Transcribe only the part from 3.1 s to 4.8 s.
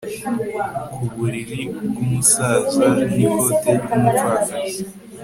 nikote ryumupfakazi